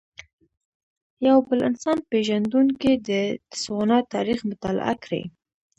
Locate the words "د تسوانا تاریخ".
3.09-4.39